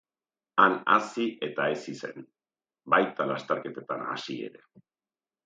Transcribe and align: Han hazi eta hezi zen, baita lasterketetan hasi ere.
Han 0.61 0.77
hazi 0.93 1.25
eta 1.47 1.67
hezi 1.73 1.93
zen, 1.99 2.25
baita 2.95 3.29
lasterketetan 3.33 4.03
hasi 4.09 4.41
ere. 4.49 4.67